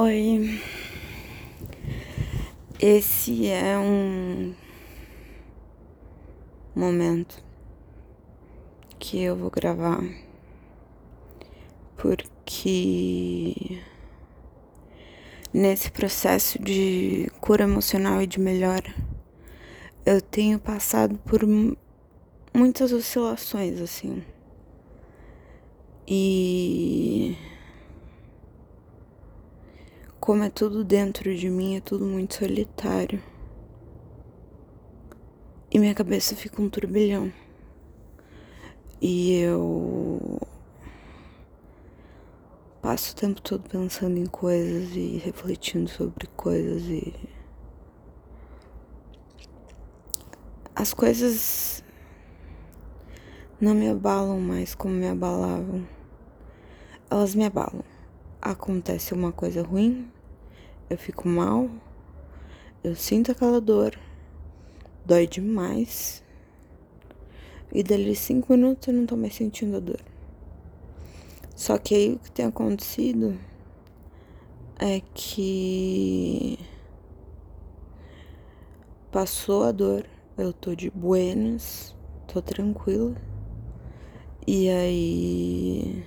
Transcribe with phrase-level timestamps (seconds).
[0.00, 0.60] Oi,
[2.78, 4.54] esse é um
[6.72, 7.42] momento
[8.96, 10.00] que eu vou gravar
[11.96, 13.82] porque
[15.52, 18.94] nesse processo de cura emocional e de melhora
[20.06, 21.40] eu tenho passado por
[22.54, 24.22] muitas oscilações assim.
[26.06, 27.36] E
[30.28, 33.18] como é tudo dentro de mim, é tudo muito solitário.
[35.70, 37.32] E minha cabeça fica um turbilhão.
[39.00, 40.38] E eu
[42.82, 47.14] passo o tempo todo pensando em coisas e refletindo sobre coisas e
[50.76, 51.82] as coisas
[53.58, 55.88] não me abalam mais como me abalavam.
[57.10, 57.82] Elas me abalam.
[58.42, 60.12] Acontece uma coisa ruim,
[60.90, 61.68] eu fico mal,
[62.82, 63.98] eu sinto aquela dor,
[65.04, 66.22] dói demais.
[67.72, 70.00] E dali cinco minutos eu não tô mais sentindo a dor.
[71.54, 73.38] Só que aí o que tem acontecido
[74.78, 76.58] é que
[79.10, 81.94] passou a dor, eu tô de buenas,
[82.26, 83.14] tô tranquila.
[84.46, 86.04] E aí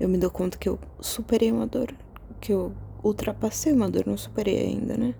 [0.00, 1.92] eu me dou conta que eu superei uma dor,
[2.40, 2.72] que eu
[3.06, 5.14] ultrapassei uma dor, não superei ainda, né?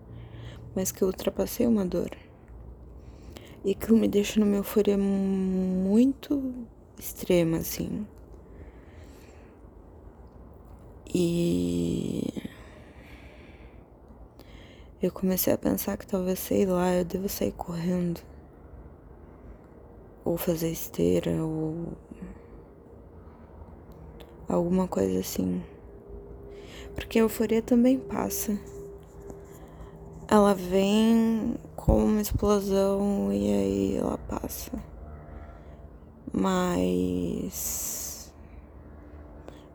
[0.75, 2.11] Mas que eu ultrapassei uma dor.
[3.65, 6.55] E que me deixa numa euforia muito
[6.99, 8.07] extrema, assim.
[11.15, 12.33] E
[15.03, 18.21] eu comecei a pensar que talvez, sei lá, eu devo sair correndo.
[20.25, 21.93] Ou fazer esteira, ou
[24.49, 25.63] alguma coisa assim.
[26.97, 28.59] Porque a euforia também passa.
[30.27, 34.73] Ela vem com uma explosão e aí ela passa.
[36.33, 38.35] Mas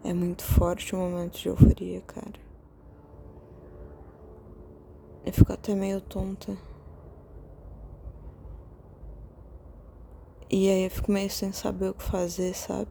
[0.04, 2.42] é muito forte o momento de euforia, cara.
[5.24, 6.58] Eu fico até meio tonta.
[10.50, 12.90] E aí eu fico meio sem saber o que fazer, sabe?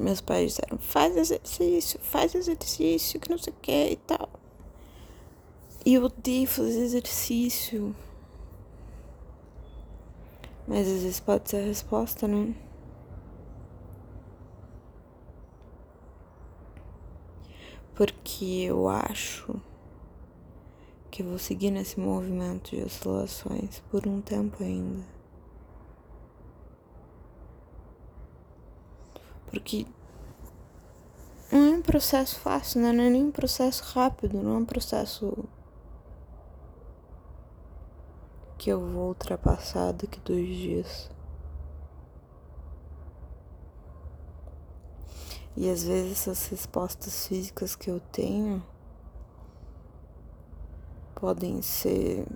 [0.00, 4.30] Meus pais disseram, faz exercício, faz exercício, que não sei o que e tal.
[5.84, 7.94] E eu odeio fazer exercício.
[10.66, 12.54] Mas às vezes pode ser a resposta, né?
[17.94, 19.54] Porque eu acho
[21.10, 25.19] que eu vou seguir nesse movimento de oscilações por um tempo ainda.
[29.50, 29.86] Porque
[31.50, 32.92] não é um processo fácil, né?
[32.92, 35.36] Não é nem um processo rápido, não é um processo
[38.56, 41.10] que eu vou ultrapassar daqui dois dias.
[45.56, 48.62] E às vezes essas respostas físicas que eu tenho
[51.14, 52.26] podem ser.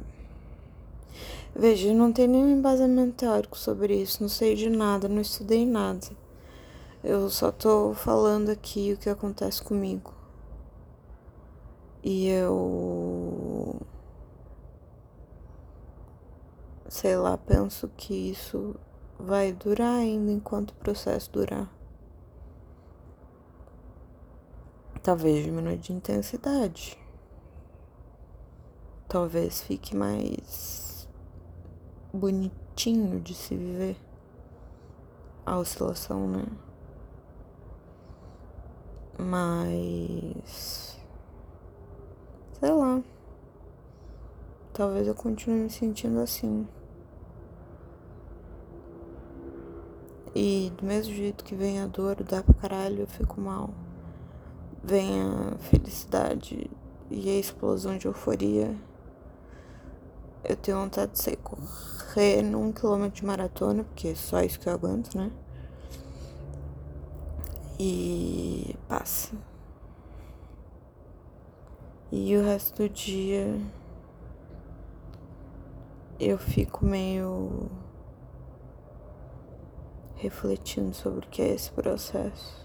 [1.54, 5.64] Veja, eu não tenho nenhum embasamento teórico sobre isso, não sei de nada, não estudei
[5.64, 6.23] nada.
[7.06, 10.14] Eu só tô falando aqui o que acontece comigo.
[12.02, 13.78] E eu.
[16.88, 18.74] Sei lá, penso que isso
[19.18, 21.70] vai durar ainda enquanto o processo durar.
[25.02, 26.98] Talvez diminua de intensidade.
[29.06, 31.06] Talvez fique mais
[32.14, 33.98] bonitinho de se viver
[35.44, 36.63] a oscilação, né?
[39.18, 40.98] Mas.
[42.60, 43.02] Sei lá.
[44.72, 46.66] Talvez eu continue me sentindo assim.
[50.34, 53.70] E do mesmo jeito que vem a dor, dá pra caralho, eu fico mal.
[54.82, 56.68] Vem a felicidade
[57.08, 58.74] e a explosão de euforia.
[60.42, 64.68] Eu tenho vontade de sair correr num quilômetro de maratona, porque é só isso que
[64.68, 65.30] eu aguento, né?
[67.78, 69.34] E passa.
[72.10, 73.60] E o resto do dia
[76.20, 77.70] eu fico meio
[80.14, 82.64] refletindo sobre o que é esse processo.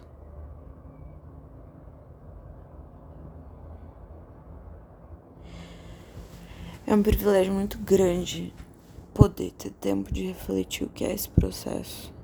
[6.86, 8.54] É um privilégio muito grande
[9.14, 12.19] poder ter tempo de refletir o que é esse processo.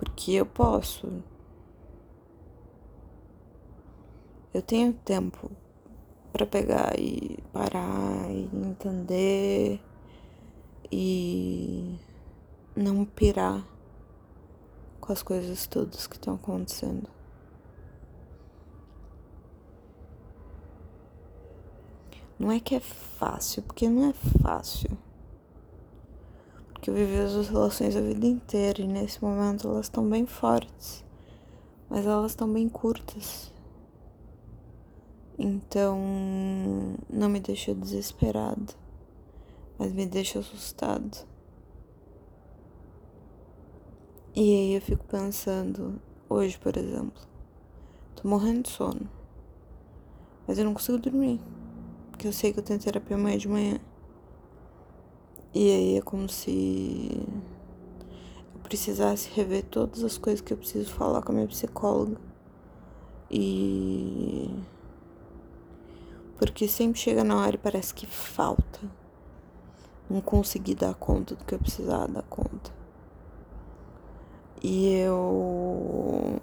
[0.00, 1.22] Porque eu posso.
[4.54, 5.50] Eu tenho tempo
[6.32, 9.78] para pegar e parar e entender
[10.90, 11.98] e
[12.74, 13.62] não pirar
[15.02, 17.10] com as coisas todas que estão acontecendo.
[22.38, 24.96] Não é que é fácil, porque não é fácil.
[26.80, 31.04] Porque eu vivi as relações a vida inteira e nesse momento elas estão bem fortes,
[31.90, 33.52] mas elas estão bem curtas.
[35.38, 35.98] Então,
[37.10, 38.72] não me deixa desesperado,
[39.78, 41.18] mas me deixa assustado.
[44.34, 46.00] E aí eu fico pensando,
[46.30, 47.20] hoje, por exemplo,
[48.16, 49.06] tô morrendo de sono,
[50.48, 51.38] mas eu não consigo dormir
[52.10, 53.80] porque eu sei que eu tenho terapia amanhã de manhã.
[55.52, 57.10] E aí é como se
[58.54, 62.16] eu precisasse rever todas as coisas que eu preciso falar com a minha psicóloga.
[63.28, 64.48] E.
[66.38, 68.80] Porque sempre chega na hora e parece que falta.
[70.08, 72.72] Não consegui dar conta do que eu precisava dar conta.
[74.62, 76.40] E eu.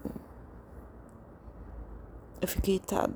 [2.42, 3.16] Eu fiquei irritada.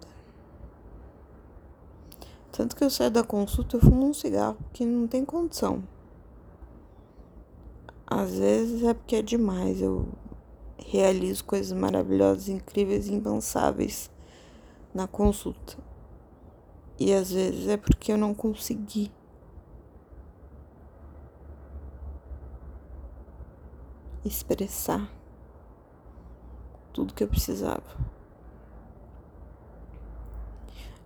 [2.51, 5.83] Tanto que eu saio da consulta, eu fumo um cigarro, porque não tem condição.
[8.05, 9.81] Às vezes é porque é demais.
[9.81, 10.05] Eu
[10.77, 14.11] realizo coisas maravilhosas, incríveis e impensáveis
[14.93, 15.77] na consulta.
[16.99, 19.11] E às vezes é porque eu não consegui.
[24.25, 25.09] Expressar
[26.93, 27.97] tudo que eu precisava.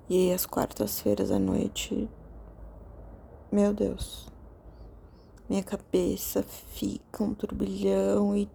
[0.07, 2.07] E aí, às quartas-feiras à noite,
[3.51, 4.27] meu Deus,
[5.49, 8.47] minha cabeça fica um turbilhão e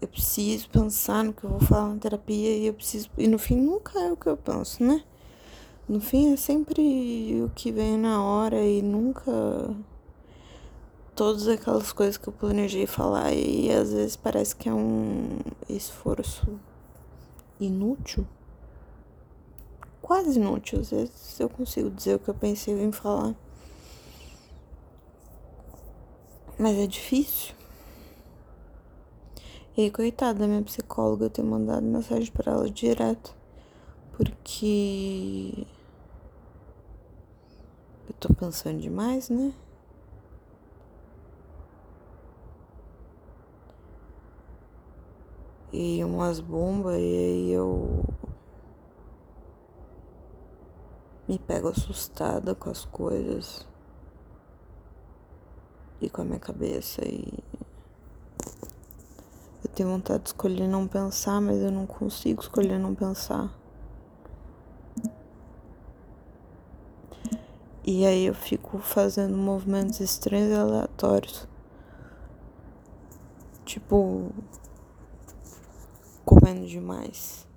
[0.00, 3.10] eu preciso pensar no que eu vou falar na terapia e eu preciso.
[3.18, 5.02] E no fim nunca é o que eu penso, né?
[5.88, 9.32] No fim é sempre o que vem na hora e nunca
[11.16, 16.60] todas aquelas coisas que eu planejei falar e às vezes parece que é um esforço
[17.58, 18.24] inútil
[20.08, 20.40] quase.
[20.40, 23.34] Às vezes eu consigo dizer o que eu pensei em falar.
[26.58, 27.54] Mas é difícil.
[29.76, 33.36] E coitada da minha psicóloga, eu tenho mandado mensagem para ela direto.
[34.16, 35.66] Porque.
[38.08, 39.52] Eu tô pensando demais, né?
[45.70, 48.02] E umas bombas, e aí eu
[51.28, 53.66] me pego assustada com as coisas
[56.00, 57.44] e com a minha cabeça e
[59.64, 63.52] eu tenho vontade de escolher não pensar, mas eu não consigo escolher não pensar.
[67.84, 71.48] E aí eu fico fazendo movimentos estranhos e aleatórios.
[73.64, 74.30] Tipo
[76.24, 77.47] comendo demais.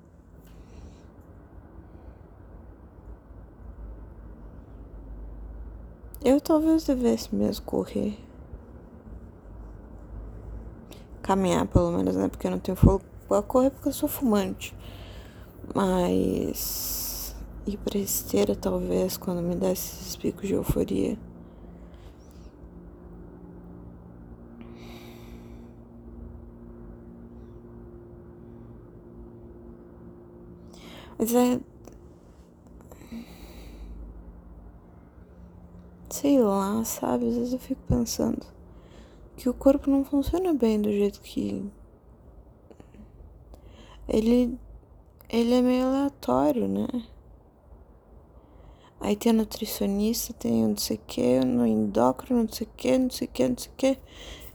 [6.24, 8.16] Eu talvez devesse mesmo correr.
[11.22, 12.28] Caminhar, pelo menos, né?
[12.28, 14.76] Porque eu não tenho fogo pra correr porque eu sou fumante.
[15.74, 17.36] Mas.
[17.66, 21.18] Ir pra esteira, talvez, quando me desse esses picos de euforia.
[31.18, 31.60] Mas é
[36.22, 37.28] sei lá, sabe?
[37.28, 38.46] Às vezes eu fico pensando
[39.36, 41.66] que o corpo não funciona bem do jeito que.
[44.08, 44.58] Ele.
[45.28, 46.88] Ele é meio aleatório, né?
[49.00, 52.98] Aí tem a nutricionista, tem não sei o que, no endócrino, não sei o que,
[52.98, 53.98] não sei o que, não sei o que.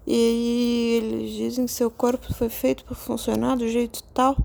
[0.06, 4.36] E aí eles dizem que seu corpo foi feito para funcionar do jeito tal,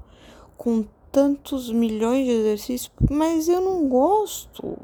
[0.58, 4.75] com tantos milhões de exercícios, mas eu não gosto.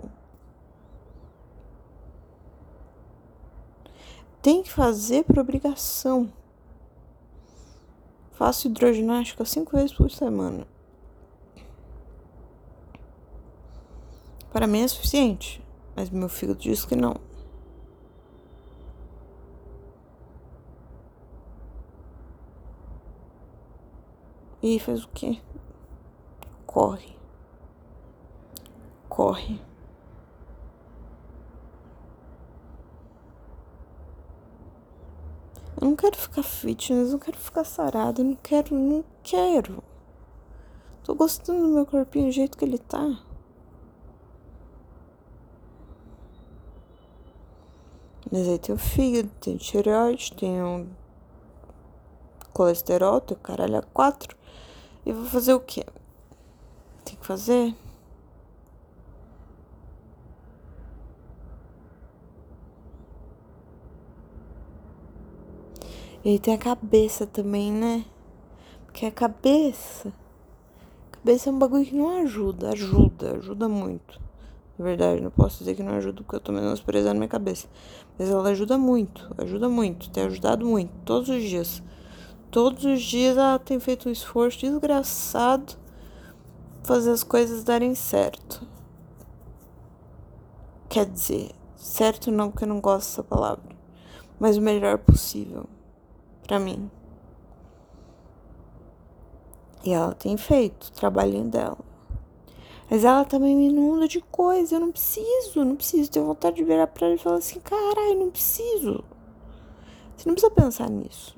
[4.48, 6.32] Tem que fazer por obrigação.
[8.32, 10.66] Faço hidroginástica cinco vezes por semana.
[14.50, 15.62] Para mim é suficiente,
[15.94, 17.18] mas meu fígado diz que não.
[24.64, 25.42] E faz o quê?
[26.66, 27.18] Corre.
[29.10, 29.67] Corre.
[35.80, 39.84] Eu Não quero ficar fitness, não quero ficar sarada, não quero, não quero.
[41.04, 43.20] Tô gostando do meu corpinho do jeito que ele tá.
[48.32, 50.88] Mas aí tem o fígado, tem o tireoide, tem o
[52.52, 54.36] colesterol, tem o caralho a quatro.
[55.06, 55.86] E vou fazer o quê?
[57.06, 57.74] Tem que fazer?
[66.28, 68.04] E aí tem a cabeça também, né?
[68.86, 70.12] Porque a cabeça.
[71.10, 72.72] A cabeça é um bagulho que não ajuda.
[72.72, 74.20] Ajuda, ajuda muito.
[74.78, 77.70] Na verdade, não posso dizer que não ajuda porque eu tô menosprezando minha cabeça.
[78.20, 81.82] Mas ela ajuda muito, ajuda muito, tem ajudado muito, todos os dias.
[82.52, 85.76] Todos os dias ela tem feito um esforço desgraçado
[86.84, 88.68] fazer as coisas darem certo.
[90.90, 93.74] Quer dizer, certo não porque eu não gosto dessa palavra,
[94.38, 95.70] mas o melhor possível
[96.48, 96.90] para mim.
[99.84, 101.78] E ela tem feito o trabalhinho dela.
[102.90, 104.76] Mas ela também me inunda de coisa.
[104.76, 106.10] Eu não preciso, não preciso.
[106.10, 109.04] Tenho vontade de virar pra ela e falar assim: caralho, não preciso.
[110.16, 111.38] Você não precisa pensar nisso.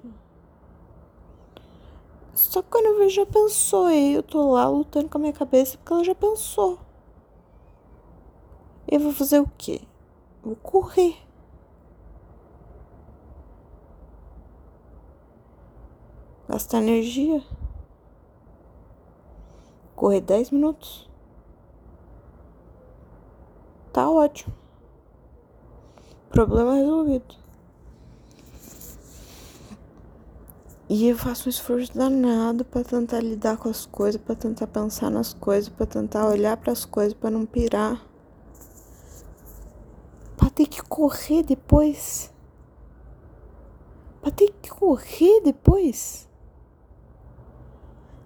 [2.33, 3.89] Só que quando eu vejo, já pensou.
[3.89, 6.79] E eu tô lá lutando com a minha cabeça porque ela já pensou.
[8.87, 9.81] Eu vou fazer o quê?
[10.41, 11.17] Vou correr.
[16.49, 17.43] Gastar energia.
[19.95, 21.07] Correr 10 minutos.
[23.93, 24.51] Tá ótimo.
[26.31, 27.35] Problema resolvido.
[30.89, 35.11] E eu faço um esforço danado para tentar lidar com as coisas, para tentar pensar
[35.11, 38.03] nas coisas, para tentar olhar para as coisas, para não pirar.
[40.35, 42.33] Para ter que correr depois.
[44.19, 46.28] Para ter que correr depois.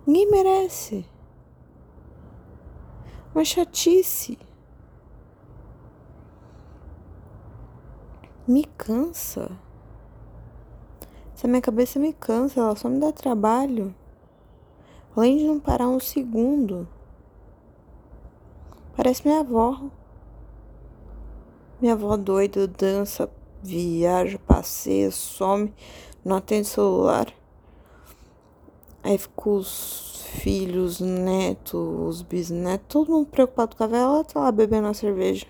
[0.06, 1.06] Ninguém merece.
[3.34, 4.38] Uma chatice.
[8.46, 9.50] Me cansa.
[11.34, 13.96] Essa minha cabeça me cansa, ela só me dá trabalho.
[15.16, 16.88] Além de não parar um segundo.
[18.96, 19.90] Parece minha avó.
[21.80, 23.30] Minha avó doida, dança,
[23.62, 25.74] viaja, passeia, some,
[26.24, 27.34] não atende celular.
[29.04, 34.40] Aí ficou os filhos, netos, os bisnetos, todo mundo preocupado com a vela, ela tá
[34.40, 35.46] lá bebendo a cerveja.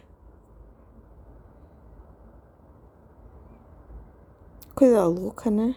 [4.75, 5.75] Coisa louca, né?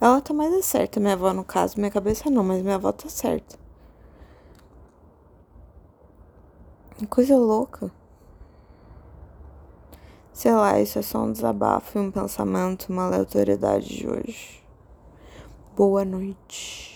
[0.00, 3.08] Ela tá mais certa, minha avó no caso, minha cabeça não, mas minha avó tá
[3.08, 3.56] certa.
[7.08, 7.92] Coisa louca.
[10.32, 14.63] Sei lá, isso é só um desabafo e um pensamento, uma aleatoriedade de hoje.
[15.76, 16.93] Boa noite.